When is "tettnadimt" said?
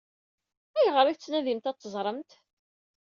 1.15-1.69